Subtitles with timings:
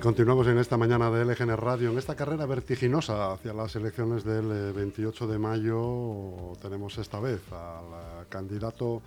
[0.00, 4.72] Continuamos en esta mañana de LGN Radio, en esta carrera vertiginosa hacia las elecciones del
[4.72, 6.52] 28 eh, de mayo.
[6.60, 9.02] Tenemos esta vez al candidato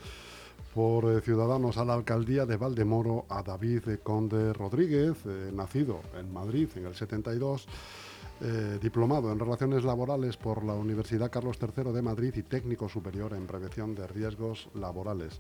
[0.73, 6.33] por eh, Ciudadanos a la alcaldía de Valdemoro, a David Conde Rodríguez, eh, nacido en
[6.33, 7.67] Madrid en el 72.
[8.81, 13.45] diplomado en Relaciones Laborales por la Universidad Carlos III de Madrid y técnico superior en
[13.45, 15.39] Prevención de Riesgos Laborales.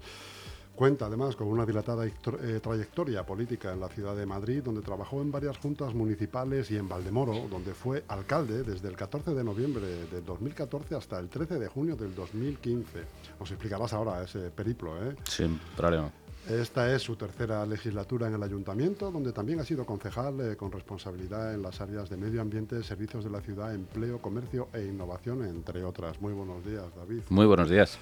[0.75, 5.21] Cuenta además con una dilatada eh, trayectoria política en la ciudad de Madrid, donde trabajó
[5.21, 9.85] en varias juntas municipales y en Valdemoro, donde fue alcalde desde el 14 de noviembre
[10.11, 12.99] de 2014 hasta el 13 de junio del 2015.
[13.39, 15.15] Os explicarás ahora ese periplo, ¿eh?
[15.23, 16.11] Sin problema.
[16.49, 20.71] Esta es su tercera legislatura en el ayuntamiento, donde también ha sido concejal eh, con
[20.71, 25.45] responsabilidad en las áreas de medio ambiente, servicios de la ciudad, empleo, comercio e innovación,
[25.45, 26.19] entre otras.
[26.19, 27.21] Muy buenos días, David.
[27.29, 27.99] Muy buenos días.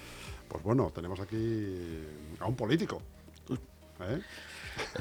[0.50, 2.04] Pues bueno, tenemos aquí
[2.40, 3.00] a un político.
[4.00, 4.20] ¿eh?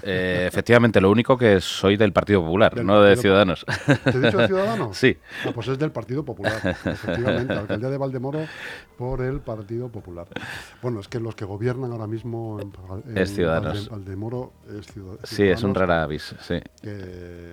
[0.03, 3.65] Eh, efectivamente, lo único que soy del Partido Popular, no de Ciudadanos.
[4.03, 4.97] ¿Te he dicho Ciudadanos?
[4.97, 5.17] Sí.
[5.45, 7.53] Ah, pues es del Partido Popular, efectivamente.
[7.53, 8.45] Alcaldía de Valdemoro
[8.97, 10.27] por el Partido Popular.
[10.81, 13.89] Bueno, es que los que gobiernan ahora mismo en, es Ciudadanos.
[13.89, 15.29] Valdemoro es Ciudadanos.
[15.29, 16.59] Sí, es un rara avis, sí.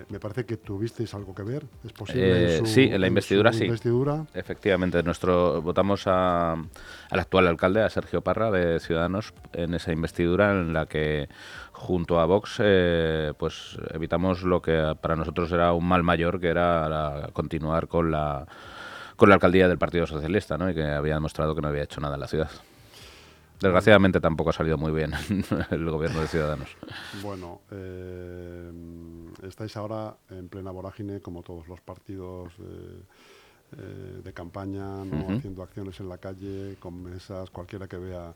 [0.08, 2.58] me parece que tuvisteis algo que ver, ¿es posible?
[2.58, 3.64] Eh, sí, en la investidura sí.
[3.64, 4.26] Investidura.
[4.34, 10.52] Efectivamente, nuestro, votamos a, al actual alcalde, a Sergio Parra de Ciudadanos, en esa investidura
[10.52, 11.28] en la que
[11.76, 16.48] junto a Vox, eh, pues evitamos lo que para nosotros era un mal mayor, que
[16.48, 18.46] era continuar con la,
[19.16, 20.70] con la alcaldía del Partido Socialista, ¿no?
[20.70, 22.50] y que había demostrado que no había hecho nada en la ciudad.
[23.60, 25.12] Desgraciadamente tampoco ha salido muy bien
[25.70, 26.68] el gobierno de Ciudadanos.
[27.22, 28.70] Bueno, eh,
[29.44, 35.36] estáis ahora en plena vorágine, como todos los partidos eh, de campaña, ¿no?
[35.36, 38.34] haciendo acciones en la calle, con mesas, cualquiera que vea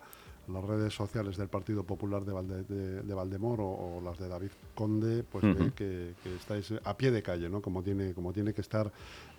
[0.49, 5.45] las redes sociales del Partido Popular de, de, Valdemoro o las de David Conde, pues
[5.45, 7.61] ve que, estáis a pie de calle, ¿no?
[7.63, 8.91] Como tiene, como tiene que estar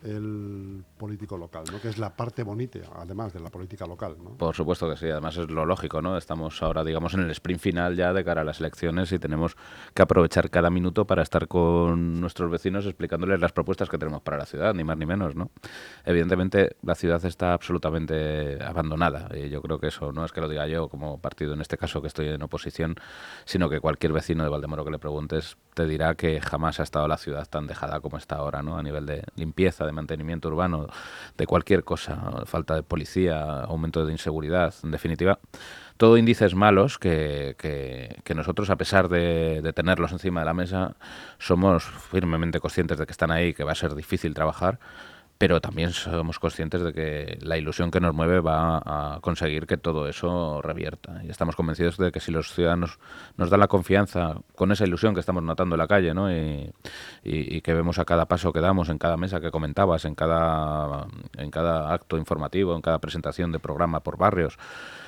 [0.03, 1.79] el político local, ¿no?
[1.79, 4.37] Que es la parte bonita, además de la política local, ¿no?
[4.37, 6.17] Por supuesto que sí, además es lo lógico, ¿no?
[6.17, 9.55] Estamos ahora, digamos, en el sprint final ya de cara a las elecciones y tenemos
[9.93, 14.37] que aprovechar cada minuto para estar con nuestros vecinos explicándoles las propuestas que tenemos para
[14.37, 15.51] la ciudad, ni más ni menos, ¿no?
[16.05, 20.49] Evidentemente la ciudad está absolutamente abandonada y yo creo que eso no es que lo
[20.49, 22.95] diga yo como partido en este caso que estoy en oposición,
[23.45, 27.07] sino que cualquier vecino de Valdemoro que le preguntes te dirá que jamás ha estado
[27.07, 28.77] la ciudad tan dejada como está ahora, ¿no?
[28.77, 30.87] A nivel de limpieza, de mantenimiento urbano,
[31.37, 35.39] de cualquier cosa, falta de policía, aumento de inseguridad, en definitiva,
[35.97, 40.95] todo índices malos que, que, nosotros, a pesar de, de, tenerlos encima de la mesa,
[41.37, 44.79] somos firmemente conscientes de que están ahí, que va a ser difícil trabajar,
[45.41, 49.75] pero también somos conscientes de que la ilusión que nos mueve va a conseguir que
[49.75, 51.19] todo eso revierta.
[51.23, 52.99] Y estamos convencidos de que si los ciudadanos
[53.37, 56.31] nos dan la confianza con esa ilusión que estamos notando en la calle, ¿no?
[56.31, 56.71] y,
[57.23, 61.49] que vemos a cada paso que damos, en cada mesa que comentabas, en cada, en
[61.49, 64.59] cada acto informativo, en cada presentación de programa por barrios,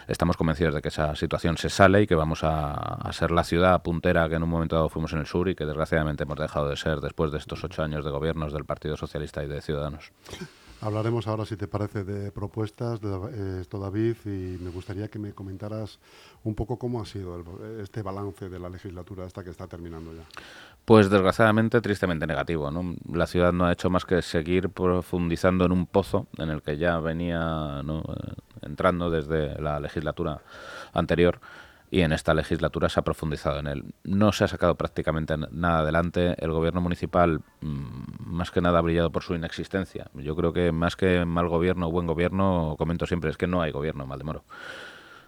[0.07, 3.81] estamos convencidos de que esa situación se sale y que vamos a, ser la ciudad
[3.83, 6.69] puntera que en un momento dado fuimos en el sur y que desgraciadamente hemos dejado
[6.69, 10.11] de ser después de estos ocho años de gobiernos del Partido Socialista y de Ciudadanos.
[10.83, 15.17] Hablaremos ahora, si te parece, de propuestas, de eh, esto David, y me gustaría que
[15.17, 15.97] me comentaras
[16.43, 17.41] un poco cómo ha sido
[17.81, 20.25] este balance de la legislatura hasta que está terminando ya.
[20.85, 22.69] Pues desgraciadamente, tristemente negativo.
[22.69, 22.95] ¿no?
[23.11, 26.77] La ciudad no ha hecho más que seguir profundizando en un pozo en el que
[26.77, 27.81] ya venía.
[27.87, 28.33] Eh,
[28.65, 30.41] entrando desde la legislatura
[30.93, 31.39] anterior
[31.91, 33.85] y en esta legislatura se ha profundizado en él.
[34.03, 36.35] No se ha sacado prácticamente nada adelante.
[36.39, 40.09] El gobierno municipal, mm, más que nada, ha brillado por su inexistencia.
[40.15, 43.61] Yo creo que más que mal gobierno o buen gobierno, comento siempre, es que no
[43.61, 44.43] hay gobierno en Valdemoro.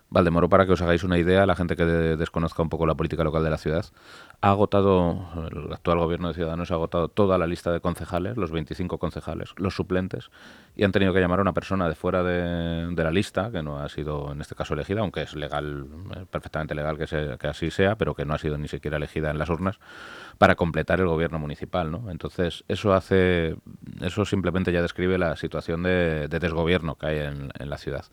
[0.10, 3.24] Valdemoro, para que os hagáis una idea, la gente que desconozca un poco la política
[3.24, 3.86] local de la ciudad,
[4.40, 8.52] ha agotado, el actual gobierno de Ciudadanos ha agotado toda la lista de concejales, los
[8.52, 10.30] 25 concejales, los suplentes,
[10.75, 13.80] y han tenido que llamar a una persona de fuera de, la lista, que no
[13.80, 17.72] ha sido en este caso elegida, aunque es legal, eh, perfectamente legal que, que así
[17.72, 19.80] sea, pero que no ha sido ni siquiera elegida en las urnas,
[20.38, 21.92] para completar el gobierno municipal.
[21.92, 22.12] ¿no?
[22.12, 23.56] Entonces, eso hace,
[24.01, 28.06] eso simplemente ya describe la situación de, desgobierno que hay en la ciudad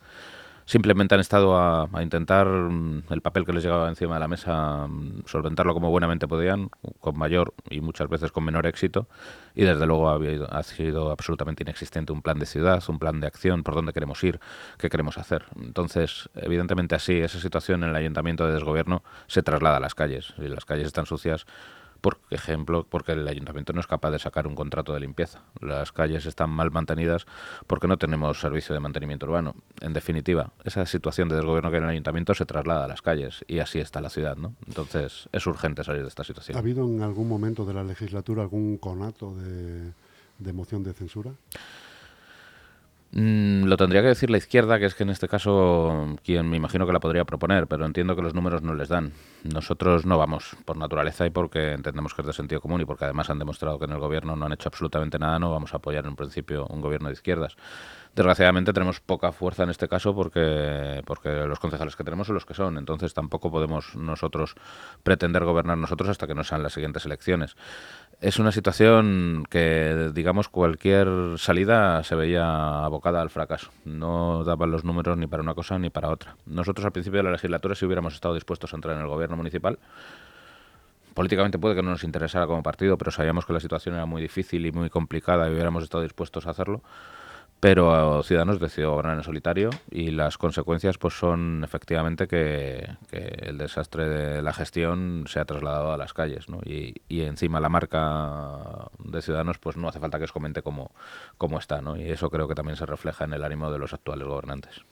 [0.65, 4.87] simplemente han estado a, intentar mm, el papel que les llegaba encima de la mesa,
[4.87, 6.69] mm, solventarlo como buenamente podían,
[6.99, 9.07] con mayor y muchas veces con menor éxito,
[9.55, 10.19] y desde luego ha,
[10.57, 14.23] ha sido absolutamente inexistente un plan de ciudad, un plan de acción, por dónde queremos
[14.23, 14.39] ir,
[14.77, 15.45] qué queremos hacer.
[15.55, 20.33] Entonces, evidentemente así, esa situación en el ayuntamiento de desgobierno se traslada a las calles,
[20.37, 21.45] y las calles están sucias
[22.03, 25.43] por ejemplo, porque el ayuntamiento no es capaz de sacar un contrato de limpieza.
[25.61, 27.25] Las calles están mal mantenidas
[27.65, 29.55] porque no tenemos servicio de mantenimiento urbano.
[29.79, 33.01] En definitiva, esa situación de desgobierno que hay en el ayuntamiento se traslada a las
[33.01, 34.53] calles y así está la ciudad, ¿no?
[34.67, 36.57] Entonces, es urgente salir de esta situación.
[36.57, 39.93] ¿Ha habido en algún momento de la legislatura algún conato de,
[40.39, 41.31] de moción de censura?
[43.15, 46.57] Mm, lo tendría que decir la izquierda, que es que en este caso quien me
[46.57, 49.11] imagino que la podría proponer, pero entiendo que los números no les dan.
[49.43, 53.05] Nosotros no vamos por naturaleza y porque entendemos que es de sentido común y porque
[53.05, 55.77] además han demostrado que en el gobierno no han hecho absolutamente nada, no vamos a
[55.77, 57.55] apoyar en principio un gobierno de izquierdas.
[58.15, 62.45] Desgraciadamente tenemos poca fuerza en este caso porque, porque los concejales que tenemos son los
[62.45, 64.53] que son, entonces tampoco podemos nosotros
[65.01, 67.55] pretender gobernar nosotros hasta que no sean las siguientes elecciones.
[68.21, 71.07] Es una situación que, digamos, cualquier
[71.37, 73.71] salida se veía abocada al fracaso.
[73.83, 76.35] No daban los números ni para una cosa ni para otra.
[76.45, 79.37] Nosotros al principio de la legislatura, si hubiéramos estado dispuestos a entrar en el gobierno
[79.37, 79.79] municipal,
[81.15, 84.21] políticamente puede que no nos interesara como partido, pero sabíamos que la situación era muy
[84.21, 86.83] difícil y muy complicada y hubiéramos estado dispuestos a hacerlo
[87.63, 94.09] pero Ciudadanos decidió gobernar en solitario y las consecuencias pues son efectivamente que, el desastre
[94.09, 96.59] de la gestión se ha trasladado a las calles ¿no?
[96.65, 100.91] y, y, encima la marca de Ciudadanos pues no hace falta que os comente cómo,
[101.37, 101.95] cómo está ¿no?
[101.95, 104.83] y eso creo que también se refleja en el ánimo de los actuales gobernantes.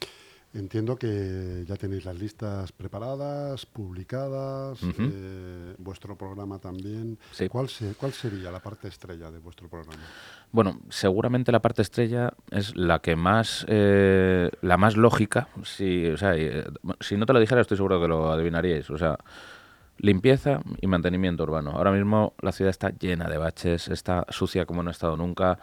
[0.54, 7.18] Entiendo que ya tenéis las listas preparadas, publicadas, eh, vuestro programa también.
[7.50, 10.02] ¿Cuál, ¿Cuál sería la parte estrella de vuestro programa?
[10.52, 15.48] Bueno, seguramente la parte estrella es la que más, eh, la más lógica.
[15.64, 16.66] Si, o sea, eh,
[17.00, 18.90] si no te lo dijera, estoy seguro que lo adivinaríais.
[18.90, 19.18] O sea,
[20.00, 21.72] limpieza y mantenimiento urbano.
[21.72, 25.60] Ahora mismo la ciudad está llena de baches, está sucia como no ha estado nunca.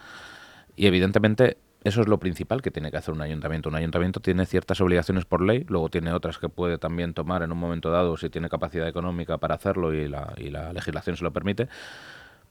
[0.77, 1.59] Y evidentemente
[1.89, 3.69] eso es lo principal que tiene que hacer un ayuntamiento.
[3.69, 7.53] Un ayuntamiento tiene ciertas obligaciones por ley, luego tiene otras que puede también tomar en
[7.53, 11.25] un momento dado si tiene capacidad económica para hacerlo y la, y la legislación se
[11.25, 11.69] lo permite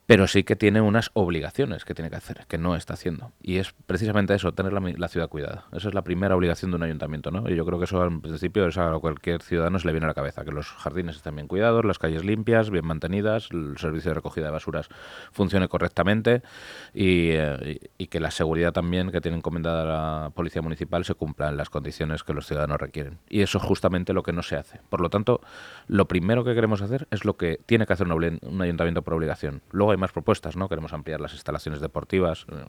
[0.08, 3.34] pero sí que tiene unas obligaciones que tiene que hacer, que no está haciendo.
[3.42, 5.66] Y es precisamente eso, tener la, ciudad cuidada.
[5.74, 7.50] Esa es la primera obligación de un ayuntamiento, ¿no?
[7.50, 10.08] Y yo creo que eso al principio es a cualquier ciudadano se le viene a
[10.08, 14.12] la cabeza, que los jardines estén bien cuidados, las calles limpias, bien mantenidas, el servicio
[14.12, 14.88] de recogida de basuras
[15.34, 16.42] funcione correctamente
[16.94, 21.58] y, eh, que la seguridad también que tiene encomendada la policía municipal se cumpla en
[21.58, 23.18] las condiciones que los ciudadanos requieren.
[23.28, 24.80] Y eso es justamente lo que no se hace.
[24.90, 25.42] Por lo tanto,
[25.88, 29.14] lo primero que queremos hacer es lo que tiene que hacer un, un ayuntamiento por
[29.14, 29.62] obligación.
[29.72, 30.70] Luego más propuestas, ¿no?
[30.70, 32.66] Queremos ampliar las instalaciones deportivas, eh,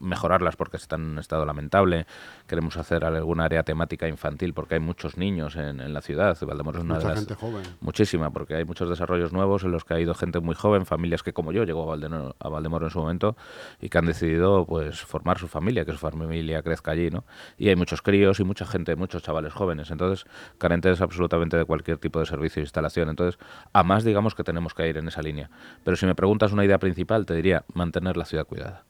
[0.00, 2.06] mejorarlas porque están en un estado lamentable.
[2.46, 6.36] Queremos hacer alguna área temática infantil porque hay muchos niños en, la ciudad.
[6.40, 7.62] Valdemoro es una Mucha gente joven.
[7.80, 11.22] Muchísima, porque hay muchos desarrollos nuevos en los que ha ido gente muy joven, familias
[11.22, 13.36] que como yo llegó a Valdemoro, a Valdemoro en su momento
[13.80, 17.24] y que han decidido pues formar su familia, que su familia crezca allí, ¿no?
[17.58, 20.26] Y hay muchos críos y mucha gente, muchos chavales jóvenes, entonces
[20.58, 23.08] carentes absolutamente de cualquier tipo de servicio e instalación.
[23.08, 23.38] Entonces,
[23.72, 25.50] a más digamos que tenemos que ir en esa línea.
[25.84, 28.84] Pero si me preguntas una idea principal, te diría mantener la ciudad cuidada.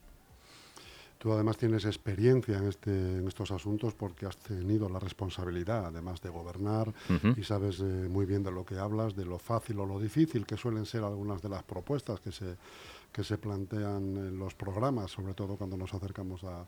[1.17, 6.21] Tú además tienes experiencia en, este, en estos asuntos porque has tenido la responsabilidad, además
[6.21, 6.93] de gobernar,
[7.35, 10.45] y sabes eh, muy bien de lo que hablas, de lo fácil o lo difícil
[10.45, 12.55] que suelen ser algunas de las propuestas que se,
[13.11, 16.65] que se plantean en los programas, sobre todo cuando nos acercamos a,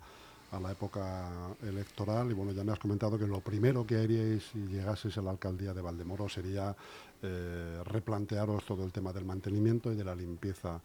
[0.51, 2.31] a la época electoral.
[2.31, 5.31] Y bueno, ya me has comentado que lo primero que haríais si llegaseis a la
[5.31, 6.75] alcaldía de Valdemoro sería
[7.21, 10.79] eh, replantearos todo el tema del mantenimiento y de la limpieza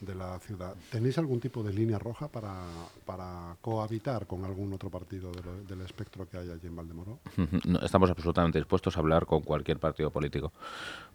[0.00, 0.74] de la ciudad.
[0.90, 2.64] ¿Tenéis algún tipo de línea roja para,
[3.04, 5.30] para cohabitar con algún otro partido
[5.68, 7.18] del espectro que hay allí en Valdemoro?
[7.82, 10.52] estamos absolutamente dispuestos a hablar con cualquier partido político.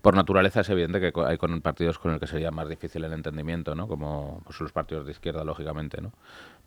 [0.02, 3.13] Por naturaleza es evidente que hay con partidos con el que sería más difícil el
[3.13, 3.88] entendimiento, ¿no?
[3.88, 6.02] como pues, los partidos de izquierda, lógicamente.
[6.02, 6.12] ¿no?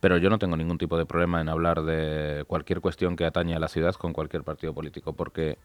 [0.01, 3.55] Pero yo no tengo ningún tipo de problema en hablar de cualquier cuestión que atañe
[3.55, 5.59] a la ciudad con cualquier partido político, porque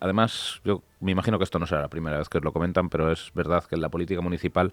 [0.00, 2.88] además, yo me imagino que esto no será la primera vez que os lo comentan,
[2.88, 4.72] pero es verdad que en la política municipal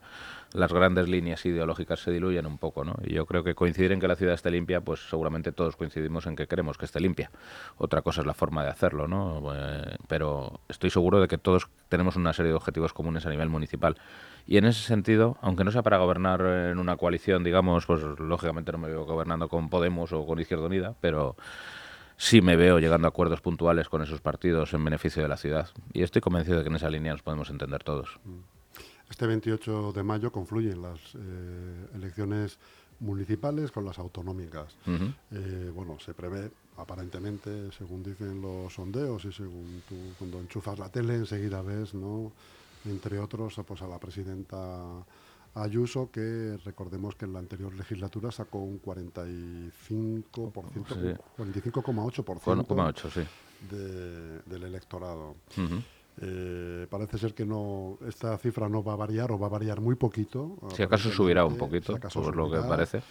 [0.53, 2.96] las grandes líneas ideológicas se diluyen un poco, ¿no?
[3.03, 6.25] Y yo creo que coincidir en que la ciudad esté limpia, pues seguramente todos coincidimos
[6.27, 7.32] en que queremos que esté limpia.
[7.77, 9.53] Otra cosa es la forma de hacerlo, ¿no?
[9.53, 13.50] Eh, pero estoy seguro de que todos tenemos una serie de objetivos comunes a nivel
[13.50, 13.98] municipal.
[14.46, 18.72] Y en ese sentido, aunque no sea para gobernar en una coalición, digamos, pues lógicamente
[18.72, 21.36] no me veo gobernando con Podemos o con Izquierda Unida, pero
[22.17, 25.70] sí me veo llegando a acuerdos puntuales con esos partidos en beneficio de la ciudad.
[25.93, 28.20] Y estoy convencido de que en esa línea nos podemos entender todos.
[28.24, 28.39] Mm.
[29.10, 32.58] Este 28 de mayo confluyen las eh, elecciones
[33.00, 34.75] municipales con las autonómicas.
[34.88, 40.89] Eh, bueno, se prevé, aparentemente, según dicen los sondeos y según tú cuando enchufas la
[40.89, 42.32] tele enseguida ves, ¿no?
[42.86, 45.05] entre otros, pues a la presidenta
[45.56, 49.72] Ayuso, que recordemos que en la anterior legislatura sacó un 45%,
[51.38, 53.22] 45,8% sí.
[53.70, 55.36] del electorado.
[56.22, 59.82] Eh, parece ser que no esta cifra no va a variar o va a variar
[59.82, 60.58] muy poquito.
[60.76, 63.02] Si acaso subirá un poquito, por lo que parece.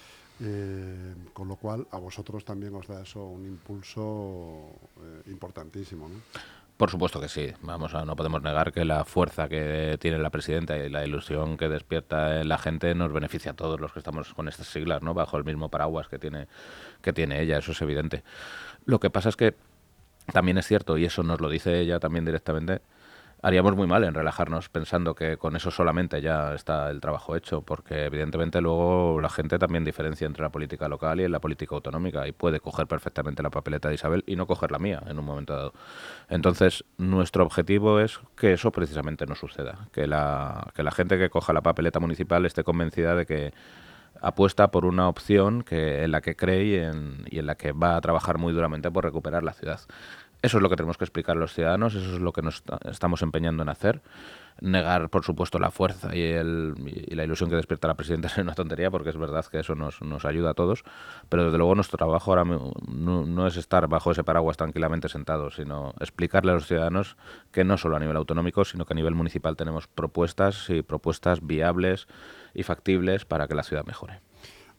[0.40, 6.08] Eh, con lo cual a vosotros también os da eso un impulso eh, importantísimo.
[6.08, 6.16] ¿no?
[6.76, 7.52] Por supuesto que sí.
[7.60, 11.68] Vamos, no podemos negar que la fuerza que tiene la presidenta y la ilusión que
[11.68, 15.14] despierta la gente nos beneficia a todos los que estamos con estas siglas, ¿no?
[15.14, 16.48] Bajo el mismo paraguas que tiene
[17.00, 18.24] que tiene ella, eso es evidente.
[18.84, 19.54] Lo que pasa es que
[20.32, 22.80] también es cierto y eso nos lo dice ella también directamente
[23.42, 27.62] haríamos muy mal en relajarnos pensando que con eso solamente ya está el trabajo hecho,
[27.62, 32.26] porque evidentemente luego la gente también diferencia entre la política local y la política autonómica
[32.28, 35.24] y puede coger perfectamente la papeleta de Isabel y no coger la mía en un
[35.24, 35.74] momento dado.
[36.28, 41.28] Entonces, nuestro objetivo es que eso precisamente no suceda, que la, que la gente que
[41.28, 43.52] coja la papeleta municipal esté convencida de que
[44.20, 47.72] apuesta por una opción que, en la que cree y en, y en la que
[47.72, 49.80] va a trabajar muy duramente por recuperar la ciudad.
[50.42, 52.64] Eso es lo que tenemos que explicar a los ciudadanos, eso es lo que nos
[52.90, 54.02] estamos empeñando en hacer.
[54.60, 58.36] Negar, por supuesto, la fuerza y, el, y la ilusión que despierta la presidenta es
[58.38, 60.82] una tontería, porque es verdad que eso nos, nos ayuda a todos,
[61.28, 65.54] pero desde luego nuestro trabajo ahora no, no, es estar bajo ese paraguas tranquilamente sentados,
[65.54, 67.16] sino explicarle a los ciudadanos
[67.52, 71.46] que no solo a nivel autonómico, sino que a nivel municipal tenemos propuestas y propuestas
[71.46, 72.08] viables
[72.52, 74.20] y factibles para que la ciudad mejore.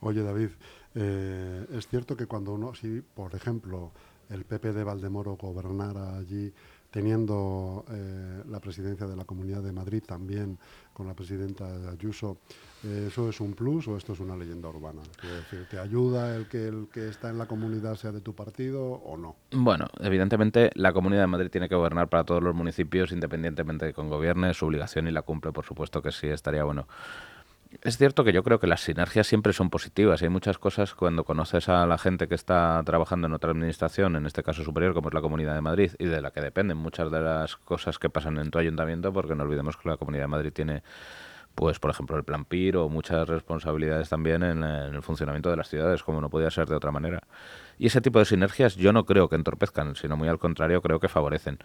[0.01, 0.49] Oye, David,
[0.95, 3.93] eh, es cierto que cuando uno, si por ejemplo,
[4.29, 6.53] el PP de Valdemoro gobernara allí,
[6.91, 10.59] teniendo eh, la presidencia de la Comunidad de Madrid también
[10.93, 12.37] con la presidenta Ayuso,
[12.83, 15.01] eh, ¿eso es un plus o esto es una leyenda urbana?
[15.21, 18.83] decir, ¿te ayuda el que el que está en la comunidad sea de tu partido
[18.83, 19.37] o no?
[19.51, 23.93] Bueno, evidentemente la Comunidad de Madrid tiene que gobernar para todos los municipios independientemente de
[23.93, 26.87] con gobierne, su obligación y la cumple, por supuesto que sí, estaría bueno
[27.81, 30.21] es cierto que yo creo que las sinergias siempre son positivas.
[30.21, 34.25] Hay muchas cosas cuando conoces a la gente que está trabajando en otra administración, en
[34.25, 37.11] este caso superior, como es la Comunidad de Madrid, y de la que dependen muchas
[37.11, 40.27] de las cosas que pasan en tu ayuntamiento, porque no olvidemos que la Comunidad de
[40.27, 40.83] Madrid tiene,
[41.55, 45.57] pues, por ejemplo, el Plan PIR o muchas responsabilidades también en, en el funcionamiento de
[45.57, 47.23] las ciudades, como no podía ser de otra manera.
[47.77, 50.99] Y ese tipo de sinergias yo no creo que entorpezcan, sino muy al contrario, creo
[50.99, 51.59] que favorecen.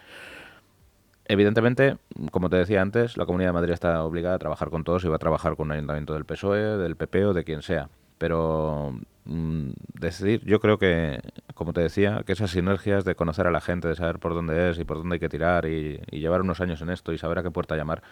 [1.29, 1.99] Evidentemente,
[2.31, 5.09] como te decía antes, la Comunidad de Madrid está obligada a trabajar con todos y
[5.09, 7.91] va a trabajar con un ayuntamiento del PSOE, del PP o de quien sea.
[8.17, 9.71] Pero mm,
[10.01, 11.21] decidir, yo creo que,
[11.55, 14.71] como te decía, que esas sinergias de conocer a la gente, de saber por dónde
[14.71, 17.41] es y por dónde hay que tirar y, llevar unos años en esto y saber
[17.41, 18.03] a qué puerta llamar,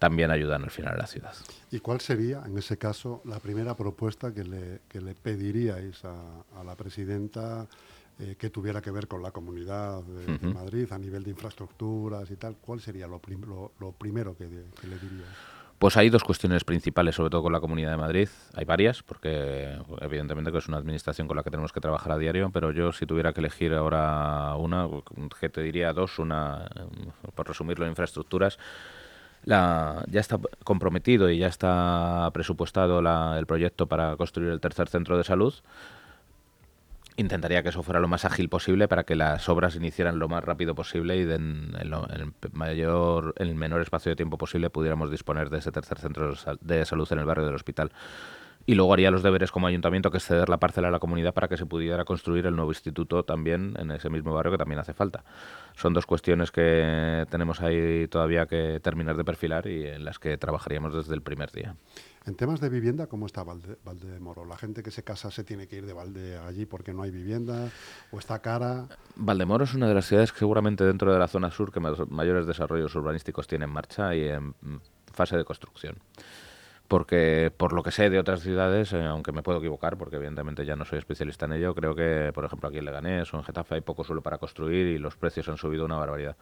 [0.00, 1.32] también ayudan al final a la ciudad.
[1.70, 6.60] ¿Y cuál sería, en ese caso, la primera propuesta que le, que le pediríais a,
[6.60, 7.68] a la presidenta?
[8.20, 12.36] Eh, que tuviera que ver con la comunidad de, Madrid a nivel de infraestructuras y
[12.36, 13.20] tal, ¿cuál sería lo,
[13.80, 15.24] lo, primero que, le diría?
[15.80, 18.28] Pues hay dos cuestiones principales, sobre todo con la Comunidad de Madrid.
[18.54, 22.18] Hay varias, porque evidentemente que es una administración con la que tenemos que trabajar a
[22.18, 24.88] diario, pero yo si tuviera que elegir ahora una,
[25.40, 26.70] que te diría dos, una,
[27.34, 28.60] por resumirlo, infraestructuras,
[29.42, 33.00] la, ya está comprometido y ya está presupuestado
[33.36, 35.52] el proyecto para construir el tercer centro de salud
[37.16, 40.42] intentaría que eso fuera lo más ágil posible para que las obras iniciaran lo más
[40.42, 41.94] rápido posible y en, el
[42.52, 46.84] mayor, en el menor espacio de tiempo posible pudiéramos disponer de ese tercer centro de
[46.84, 47.92] salud en el barrio del hospital.
[48.66, 51.34] Y luego haría los deberes como ayuntamiento, que es ceder la parcela a la comunidad
[51.34, 54.78] para que se pudiera construir el nuevo instituto también en ese mismo barrio que también
[54.78, 55.22] hace falta.
[55.76, 60.38] Son dos cuestiones que tenemos ahí todavía que terminar de perfilar y en las que
[60.38, 61.76] trabajaríamos desde el primer día.
[62.26, 63.76] En temas de vivienda, ¿cómo está Valde?
[64.48, 67.10] ¿La gente que se casa se tiene que ir de Valde allí porque no hay
[67.10, 67.68] vivienda
[68.12, 68.86] o está cara?
[69.16, 72.46] Valdemoro es una de las ciudades que seguramente dentro de la zona sur que mayores
[72.46, 74.54] desarrollos urbanísticos tiene en marcha y en
[75.12, 75.96] fase de construcción.
[76.88, 80.64] Porque por lo que sé de otras ciudades, eh, aunque me puedo equivocar, porque evidentemente
[80.64, 83.44] ya no soy especialista en ello, creo que, por ejemplo, aquí en Leganés o en
[83.44, 86.36] Getafe hay poco suelo para construir y los precios han subido una barbaridad.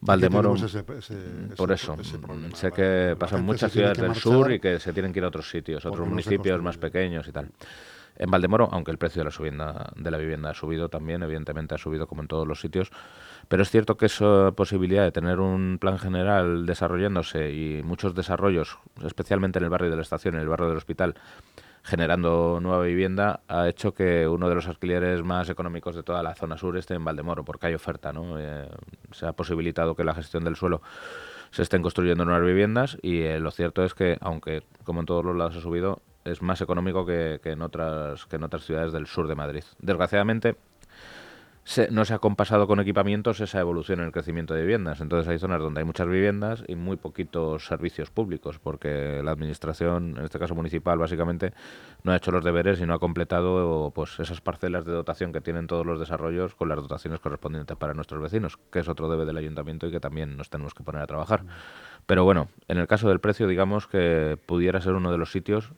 [0.00, 0.54] Valdemoro,
[1.56, 5.18] por eso, mm, sé que pasan muchas ciudades del sur y que se tienen que
[5.18, 7.50] ir a otros sitios, otros municipios más pequeños y tal.
[8.16, 11.74] En Valdemoro, aunque el precio de la, subienda, de la vivienda ha subido también, evidentemente
[11.74, 12.90] ha subido como en todos los sitios,
[13.48, 18.78] pero es cierto que esa posibilidad de tener un plan general desarrollándose y muchos desarrollos,
[19.04, 21.14] especialmente en el barrio de la estación, en el barrio del hospital,
[21.82, 26.34] generando nueva vivienda, ha hecho que uno de los alquileres más económicos de toda la
[26.34, 28.38] zona sur esté en Valdemoro, porque hay oferta, ¿no?
[28.38, 28.68] Eh,
[29.12, 30.82] se ha posibilitado que la gestión del suelo
[31.50, 35.24] se estén construyendo nuevas viviendas y eh, lo cierto es que, aunque como en todos
[35.24, 39.06] los lados ha subido, es más económico que, en otras, que en otras ciudades del
[39.06, 39.64] sur de Madrid.
[39.78, 40.56] Desgraciadamente,
[41.90, 45.00] no se ha compasado con equipamientos esa evolución en el crecimiento de viviendas.
[45.00, 50.16] Entonces hay zonas donde hay muchas viviendas y muy poquitos servicios públicos, porque la administración,
[50.18, 51.52] en este caso municipal, básicamente
[52.04, 55.40] no ha hecho los deberes y no ha completado pues esas parcelas de dotación que
[55.40, 59.26] tienen todos los desarrollos con las dotaciones correspondientes para nuestros vecinos, que es otro debe
[59.26, 61.44] del ayuntamiento y que también nos tenemos que poner a trabajar.
[62.06, 65.72] Pero bueno, en el caso del precio, digamos que pudiera ser uno de los sitios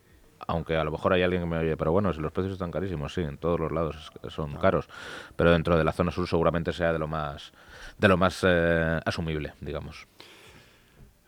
[0.47, 2.71] aunque a lo mejor hay alguien que me oye, pero bueno, si los precios están
[2.71, 4.89] carísimos, sí, en todos los lados son caros,
[5.37, 7.53] pero dentro de la zona sur seguramente sea de lo más,
[7.99, 10.07] de lo más eh, asumible, digamos.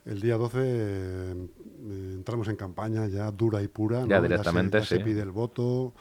[0.05, 1.49] El día 12 eh,
[2.15, 4.05] entramos en campaña ya dura y pura.
[4.07, 5.95] Ya directamente, se, se pide el voto.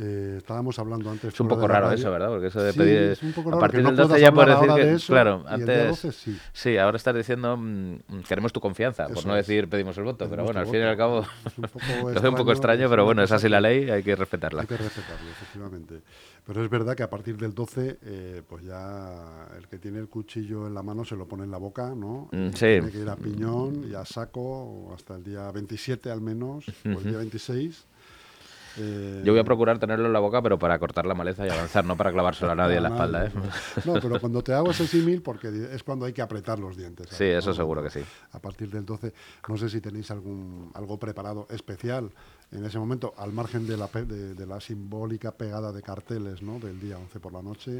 [0.00, 1.34] Eh, estábamos hablando antes.
[1.34, 2.28] Es un poco raro eso, ¿verdad?
[2.28, 2.98] Porque eso de pedir.
[2.98, 5.06] Es un poco raro a partir del 12 ya puedes decir que.
[5.06, 5.98] claro, antes.
[5.98, 6.38] sí.
[6.52, 6.76] sí.
[6.76, 10.28] ahora estás diciendo mm, queremos tu confianza, por no decir pedimos el voto.
[10.30, 11.22] pero bueno, al fin y al cabo.
[11.22, 14.14] Es un poco, extraño, un poco extraño, pero bueno, es así la ley, hay que
[14.14, 14.60] respetarla.
[14.60, 16.00] Hay que respetarlo, efectivamente.
[16.46, 20.08] Pero es verdad que a partir del 12, eh, pues ya el que tiene el
[20.08, 22.28] cuchillo en la mano se lo pone en la boca, ¿no?
[22.30, 22.58] Mm, sí.
[22.58, 26.88] Tiene que ir a piñón y a saco hasta el día 27 al menos, o
[26.88, 27.86] el día 26
[28.78, 31.50] eh, Yo voy a procurar tenerlo en la boca, pero para cortar la maleza y
[31.50, 33.26] avanzar, no para clavárselo a nadie en la espalda.
[33.26, 33.30] ¿eh?
[33.84, 37.08] No, pero cuando te hago ese símil, porque es cuando hay que apretar los dientes.
[37.10, 38.00] Sí, eso seguro que sí.
[38.32, 39.12] A partir del 12,
[39.48, 42.10] no sé si tenéis algún algo preparado especial
[42.50, 46.58] en ese momento, al margen de la, de, la simbólica pegada de carteles ¿no?
[46.58, 47.76] del día 11 por la noche.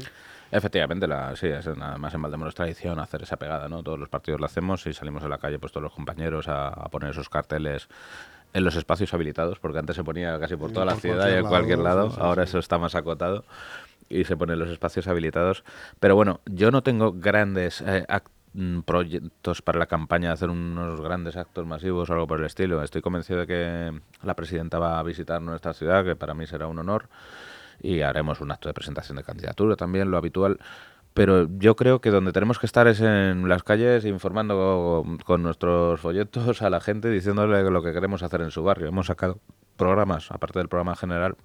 [0.51, 3.81] Efectivamente, la, sí, es nada más en Valdemoro es tradición hacer esa pegada, ¿no?
[3.81, 6.87] Todos los partidos lo hacemos y salimos a la calle, pues todos los compañeros a
[6.91, 7.87] poner esos carteles
[8.53, 11.45] en los espacios habilitados, porque antes se ponía casi por toda la ciudad y en
[11.45, 13.43] cualquier lado, ahora eso está más acotado
[14.09, 15.63] y se pone en los espacios habilitados.
[15.99, 18.05] Pero bueno, yo no tengo grandes eh,
[18.53, 22.45] mm, proyectos para la campaña de hacer unos grandes actos masivos o algo por el
[22.45, 22.81] estilo.
[22.81, 26.67] Estoy convencido de que la presidenta va a visitar nuestra ciudad, que para mí será
[26.67, 27.07] un honor,
[27.81, 30.59] y haremos un acto de presentación de candidatura también, lo habitual
[31.13, 35.99] pero yo creo que donde tenemos que estar es en las calles informando con, nuestros
[35.99, 38.87] folletos a la gente, diciéndole lo que queremos hacer en su barrio.
[38.87, 39.39] Hemos sacado
[39.75, 41.35] programas, aparte del programa general,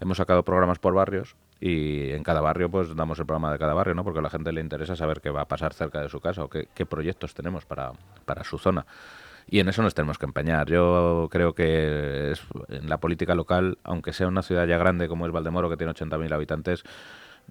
[0.00, 3.74] hemos sacado programas por barrios y en cada barrio pues damos el programa de cada
[3.74, 4.02] barrio, ¿no?
[4.04, 6.44] Porque a la gente le interesa saber qué va a pasar cerca de su casa
[6.44, 7.92] o qué, proyectos tenemos para,
[8.24, 8.86] para su zona.
[9.46, 10.68] Y en eso nos tenemos que empeñar.
[10.68, 12.34] Yo creo que
[12.68, 15.92] en la política local, aunque sea una ciudad ya grande como es Valdemoro, que tiene
[15.92, 16.84] 80.000 habitantes,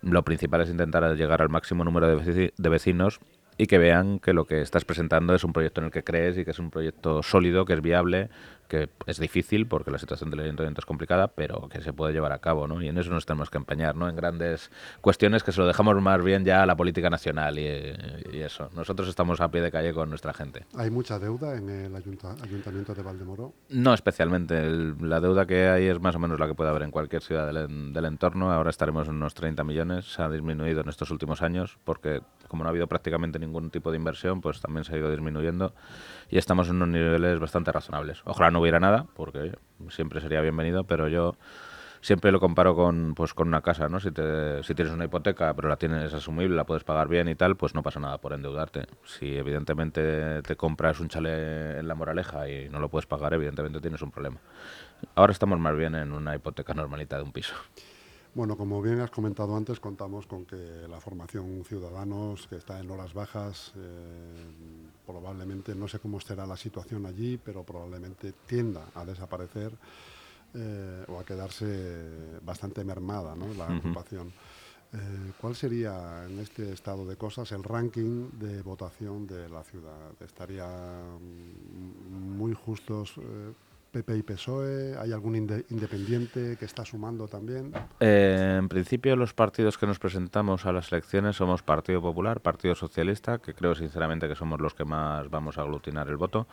[0.02, 3.20] lo principal es intentar llegar al máximo número de vecinos
[3.58, 6.38] y que vean que lo que estás presentando es un proyecto en el que crees
[6.38, 8.30] y que es un proyecto sólido, que es viable,
[8.72, 12.32] que es difícil porque la situación del ayuntamiento es complicada, pero que se puede llevar
[12.32, 12.82] a cabo, ¿no?
[12.82, 14.08] Y en eso nos tenemos que empeñar, ¿no?
[14.08, 17.68] En grandes cuestiones que se lo dejamos más bien ya a la política nacional y,
[18.42, 18.70] eso.
[18.74, 20.66] Nosotros estamos a pie de calle con nuestra gente.
[20.76, 23.54] ¿Hay mucha deuda en el ayuntamiento de Valdemoro?
[23.70, 24.66] No especialmente.
[25.02, 27.46] la deuda que hay es más o menos la que puede haber en cualquier ciudad
[27.46, 28.54] del, del entorno.
[28.54, 30.14] Ahora estaremos en unos 30 millones.
[30.14, 33.92] Se ha disminuido en estos últimos años porque como no ha habido prácticamente ningún tipo
[33.92, 35.74] de inversión, pues también se ha ido disminuyendo
[36.30, 38.22] y estamos en unos niveles bastante razonables.
[38.26, 39.54] Ojalá no hubiera nada, porque
[39.90, 41.36] siempre sería bienvenido, pero yo
[42.02, 44.00] siempre lo comparo con pues con una casa, ¿no?
[44.00, 47.36] Si, te, si tienes una hipoteca, pero la tienes asumible, la puedes pagar bien y
[47.36, 48.86] tal, pues no pasa nada por endeudarte.
[49.06, 53.80] Si evidentemente te compras un chalet en la Moraleja y no lo puedes pagar, evidentemente
[53.80, 54.38] tienes un problema.
[55.16, 57.56] Ahora estamos más bien en una hipoteca normalita de un piso.
[58.34, 62.90] Bueno, como bien has comentado antes, contamos con que la formación Ciudadanos, que está en
[62.90, 64.46] horas bajas, eh,
[65.06, 69.74] probablemente, no sé cómo estará la situación allí, pero probablemente tienda a desaparecer
[70.54, 73.54] eh, o a quedarse bastante mermada ¿no?
[73.54, 74.32] la ocupación.
[74.94, 80.12] Eh, ¿Cuál sería en este estado de cosas el ranking de votación de la ciudad?
[80.22, 80.68] ¿Estaría
[81.20, 83.16] mm, muy justos?
[83.92, 84.98] PP y PSOE?
[84.98, 87.74] ¿Hay algún independiente que está sumando también?
[88.00, 92.74] Eh, en principio, los partidos que nos presentamos a las elecciones somos Partido Popular, Partido
[92.76, 96.48] Socialista, que creo sinceramente que somos los que más vamos a aglutinar el voto.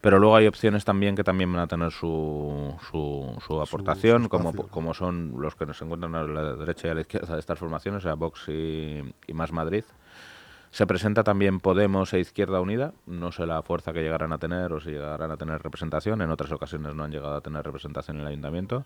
[0.00, 4.92] Pero luego hay opciones también que también van a tener su, su, aportación, como, como
[4.92, 7.98] son los que nos encuentran a la derecha y a la izquierda de estas formaciones,
[7.98, 9.84] o sea, Vox y, y Más Madrid.
[10.76, 14.74] Se presenta también Podemos e Izquierda Unida, no sé la fuerza que llegarán a tener
[14.74, 18.18] o si llegarán a tener representación, en otras ocasiones no han llegado a tener representación
[18.18, 18.84] en el ayuntamiento,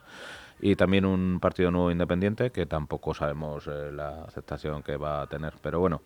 [0.60, 5.26] y también un partido nuevo independiente que tampoco sabemos eh, la aceptación que va a
[5.26, 6.02] tener, pero bueno.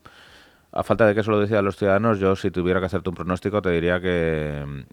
[0.72, 3.16] A falta de que eso lo decidan los ciudadanos, yo si tuviera que hacerte un
[3.16, 4.86] pronóstico te diría que,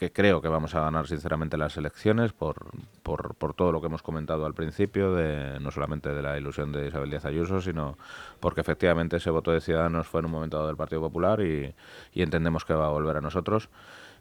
[0.00, 2.70] que creo que vamos a ganar sinceramente las elecciones por,
[3.02, 6.72] por, por, todo lo que hemos comentado al principio, de, no solamente de la ilusión
[6.72, 7.98] de Isabel Díaz Ayuso, sino
[8.40, 11.74] porque efectivamente ese voto de Ciudadanos fue en un momento dado del Partido Popular y,
[12.14, 13.68] y entendemos que va a volver a nosotros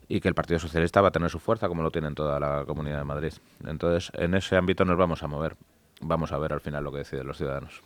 [0.10, 2.42] y que el Partido Socialista va a tener su fuerza como lo tiene en toda
[2.42, 3.34] la Comunidad de Madrid.
[3.66, 5.56] Entonces, en ese ámbito nos vamos a mover.
[6.02, 7.82] Vamos a ver al final lo que deciden los ciudadanos.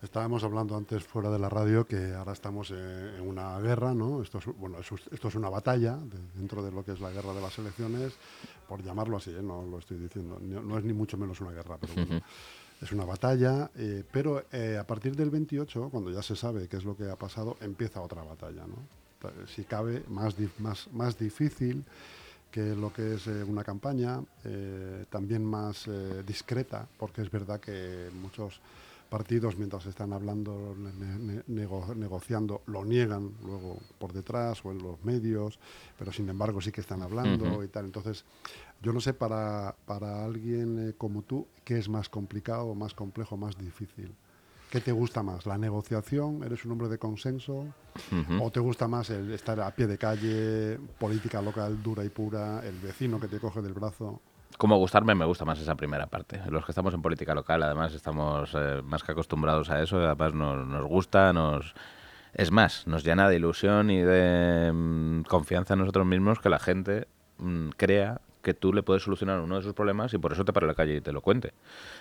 [0.00, 4.22] Estábamos hablando antes fuera de la radio que ahora estamos en una guerra, ¿no?
[4.22, 5.98] Esto es, bueno, esto es una batalla
[6.36, 8.12] dentro de lo que es la guerra de las elecciones,
[8.68, 9.42] por llamarlo así, ¿eh?
[9.42, 12.22] no lo estoy diciendo, no, es ni mucho menos una guerra, pero bueno,
[12.80, 16.76] es una batalla, eh, pero eh, a partir del 28, cuando ya se sabe qué
[16.76, 18.76] es lo que ha pasado, empieza otra batalla, ¿no?
[19.48, 21.84] Si cabe, más, más, más difícil
[22.52, 24.22] que lo que es una campaña,
[25.10, 25.90] también más
[26.24, 28.60] discreta, porque es verdad que muchos
[29.08, 30.76] partidos mientras están hablando,
[31.46, 35.58] negociando, lo niegan luego por detrás o en los medios,
[35.98, 37.86] pero sin embargo sí que están hablando y tal.
[37.86, 38.24] Entonces,
[38.82, 43.36] yo no sé para, para alguien eh, como tú, ¿qué es más complicado, más complejo,
[43.36, 44.14] más difícil?
[44.70, 45.46] ¿Qué te gusta más?
[45.46, 46.44] ¿La negociación?
[46.44, 47.66] ¿Eres un hombre de consenso?
[48.40, 52.60] ¿O te gusta más el estar a pie de calle, política local dura y pura,
[52.64, 54.20] el vecino que te coge del brazo?
[54.56, 56.40] Como gustarme, me gusta más esa primera parte.
[56.48, 60.34] Los que estamos en política local, además, estamos eh, más que acostumbrados a eso, además
[60.34, 61.74] nos, nos gusta, nos...
[62.34, 66.58] Es más, nos llena de ilusión y de mm, confianza en nosotros mismos que la
[66.58, 67.08] gente
[67.38, 70.54] mm, crea que tú le puedes solucionar uno de sus problemas y por eso te
[70.54, 71.52] para la calle y te lo cuente.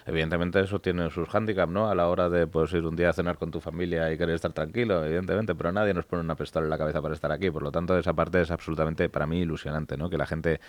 [0.06, 1.90] Evidentemente eso tiene sus hándicaps, ¿no?
[1.90, 4.36] A la hora de pues, ir un día a cenar con tu familia y querer
[4.36, 7.52] estar tranquilo, evidentemente, pero nadie nos pone una pistola en la cabeza para estar aquí.
[7.52, 10.10] Por lo tanto, esa parte es absolutamente para mí ilusionante, ¿no?
[10.10, 10.62] Que la gente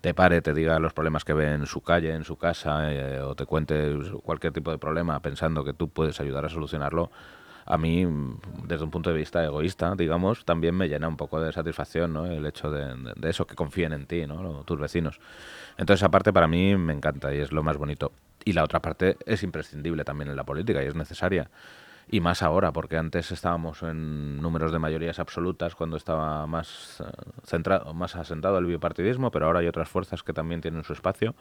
[0.00, 3.20] te pare, te diga los problemas que ve en su calle, en su casa, eh,
[3.20, 7.12] o te cuente cualquier tipo de problema pensando que tú puedes ayudar a solucionarlo
[7.70, 8.04] a mí,
[8.64, 12.26] desde un punto de vista egoísta, digamos, también me llena un poco de satisfacción, ¿no?
[12.26, 12.94] El hecho de,
[13.28, 14.64] eso, que confíen en ti, ¿no?
[14.64, 15.20] Tus vecinos.
[15.78, 18.10] Entonces, esa parte para mí me encanta y es lo más bonito.
[18.44, 21.48] Y la otra parte es imprescindible también en la política y es necesaria.
[22.08, 27.04] Y más ahora, porque antes estábamos en números de mayorías absolutas cuando estaba más eh,
[27.44, 31.36] centrado, más asentado el bipartidismo, pero ahora hay otras fuerzas que también tienen su espacio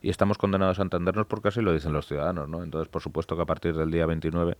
[0.00, 2.62] y estamos condenados a entendernos porque así lo dicen los ciudadanos, ¿no?
[2.62, 4.56] Entonces, por supuesto que a partir del día 29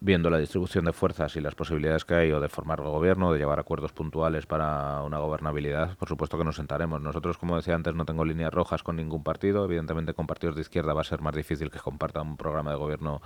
[0.00, 3.38] viendo la distribución de fuerzas y las posibilidades que hay o de formar gobierno, de
[3.38, 7.00] llevar acuerdos puntuales para una gobernabilidad, por supuesto que nos sentaremos.
[7.00, 9.64] Nosotros, como decía antes, no tengo líneas rojas con ningún partido.
[9.64, 12.76] Evidentemente, con partidos de izquierda va a ser más difícil que compartan un programa de
[12.76, 13.22] gobierno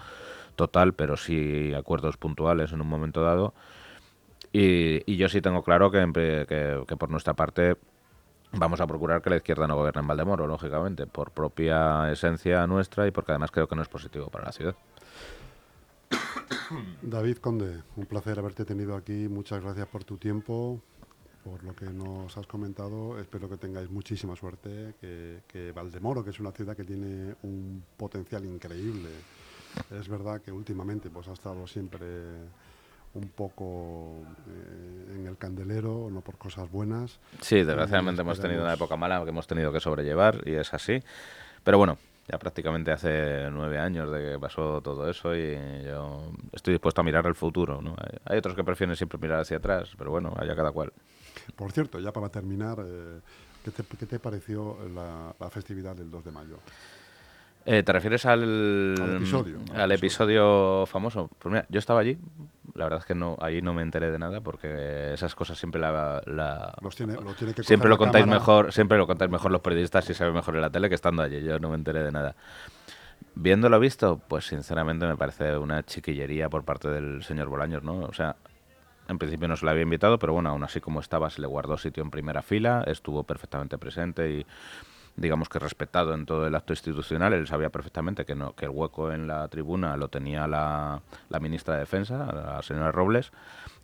[0.57, 3.53] total, pero sí acuerdos puntuales en un momento dado.
[4.53, 7.77] Y, yo sí tengo claro que, que, por nuestra parte
[8.53, 13.07] vamos a procurar que la izquierda no gobierne en Valdemoro, lógicamente, por propia esencia nuestra
[13.07, 14.75] y porque además creo que no es positivo para la ciudad.
[17.03, 19.29] David Conde, un placer haberte tenido aquí.
[19.29, 20.81] Muchas gracias por tu tiempo,
[21.45, 23.19] por lo que nos has comentado.
[23.19, 28.45] Espero que tengáis muchísima suerte, que, Valdemoro, que es una ciudad que tiene un potencial
[28.45, 29.11] increíble,
[29.91, 32.07] es verdad que últimamente pues, ha estado siempre
[33.15, 37.19] un poco eh, en el candelero, no por cosas buenas.
[37.41, 41.03] Sí, desgraciadamente hemos tenido una época mala que hemos tenido que sobrellevar y es así.
[41.65, 41.99] Pero bueno,
[42.31, 47.05] ya prácticamente hace nueve años de que pasó todo eso y yo estoy dispuesto a
[47.05, 47.83] mirar el futuro.
[47.83, 47.97] ¿no?
[48.25, 50.93] Hay, otros que prefieren siempre mirar hacia atrás, pero bueno, allá cada cual.
[51.57, 53.21] Por cierto, ya para terminar, eh,
[53.65, 56.59] ¿qué, te, pareció la, festividad del 2 de mayo?
[57.67, 60.87] Eh, ¿Te refieres al, episodio, al episodio.
[60.87, 61.31] famoso?
[61.39, 62.19] Pues mira, yo estaba allí,
[62.75, 65.81] la verdad es que no ahí no me enteré de nada porque esas cosas siempre
[65.81, 66.23] la,
[67.63, 70.71] siempre lo contáis mejor siempre lo contáis mejor los periodistas y sabe mejor en la
[70.71, 72.35] tele que estando allí yo no me enteré de nada.
[73.35, 78.13] Viéndolo visto pues sinceramente me parece una chiquillería por parte del señor Bolaños no o
[78.13, 78.37] sea
[79.09, 81.47] en principio no se le había invitado pero bueno aún así como estaba se le
[81.47, 84.47] guardó sitio en primera fila estuvo perfectamente presente y
[85.21, 87.35] digamos que respetado en todo el acto institucional.
[87.35, 91.41] Él sabía perfectamente que, no, que el hueco en la tribuna lo tenía la, la
[91.41, 93.31] ministra de Defensa, la señora Robles.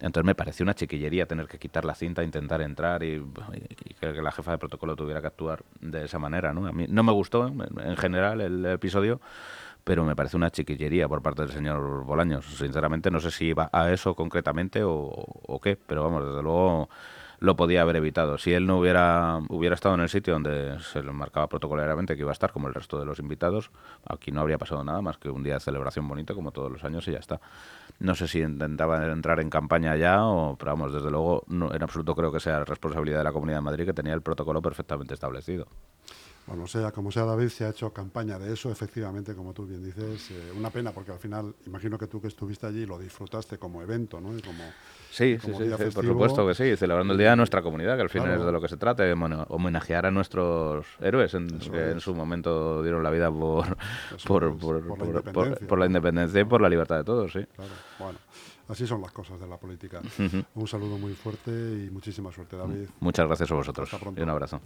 [0.01, 3.23] Entonces me pareció una chiquillería tener que quitar la cinta, intentar entrar y,
[4.01, 6.55] que, la jefa de protocolo tuviera que actuar de esa manera.
[6.55, 6.67] ¿no?
[6.67, 9.21] A mí no me gustó en general el episodio,
[9.85, 12.47] pero me parece una chiquillería por parte del señor Bolaños.
[12.47, 16.89] Sinceramente no sé si iba a eso concretamente o, o qué, pero vamos, desde luego
[17.39, 18.39] lo podía haber evitado.
[18.39, 22.23] Si él no hubiera, hubiera estado en el sitio donde se le marcaba protocolarmente que
[22.23, 23.71] iba a estar, como el resto de los invitados,
[24.07, 26.85] aquí no habría pasado nada más que un día de celebración bonito, como todos los
[26.85, 27.41] años, y ya está.
[27.99, 31.83] No sé si intentaba entrar en campaña ya, o, pero vamos, desde luego, no, en
[31.83, 35.15] absoluto creo que sea responsabilidad de la Comunidad de Madrid, que tenía el protocolo perfectamente
[35.15, 35.67] establecido.
[36.47, 39.83] Bueno, sea como sea, David, se ha hecho campaña de eso, efectivamente, como tú bien
[39.85, 40.31] dices.
[40.31, 43.83] Eh, una pena, porque al final, imagino que tú que estuviste allí lo disfrutaste como
[43.83, 44.37] evento, ¿no?
[44.37, 44.63] Y como,
[45.11, 48.11] sí, sí, sí, por supuesto que sí, celebrando el Día de nuestra comunidad, que al
[48.11, 49.13] final es de lo que se trata, de
[49.49, 53.77] homenajear a nuestros héroes en, que en su momento dieron la vida por,
[54.25, 57.45] por, por, la independencia y por la libertad de todos, sí.
[57.57, 57.73] Claro.
[57.99, 58.19] Bueno,
[58.69, 60.01] así son las cosas de la política.
[60.55, 62.89] Un saludo muy fuerte y muchísima suerte, David.
[63.01, 63.91] Muchas gracias a vosotros.
[64.17, 64.61] Y un abrazo.